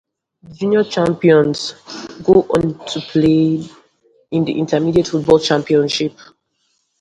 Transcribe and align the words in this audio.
The 0.41 0.55
Junior 0.55 0.83
champions 0.83 1.73
go 2.23 2.41
on 2.49 2.83
to 2.87 3.01
play 3.01 3.63
in 4.31 4.45
the 4.45 4.59
Intermediate 4.59 5.09
football 5.09 5.37
Championship. 5.37 6.17